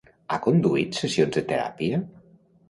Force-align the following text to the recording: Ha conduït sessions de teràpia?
Ha 0.29 0.37
conduït 0.45 0.97
sessions 1.01 1.37
de 1.37 1.45
teràpia? 1.53 2.01